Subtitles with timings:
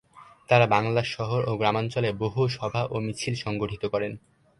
[0.49, 4.13] তাঁরা বাংলার শহর ও গ্রামাঞ্চলে বহু সভা ও মিছিল সংগঠিত করেন।